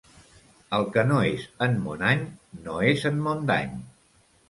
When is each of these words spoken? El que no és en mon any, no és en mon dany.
El 0.77 0.85
que 0.95 1.03
no 1.09 1.19
és 1.35 1.45
en 1.67 1.79
mon 1.85 2.03
any, 2.15 2.25
no 2.67 2.81
és 2.97 3.09
en 3.15 3.25
mon 3.29 3.49
dany. 3.57 3.81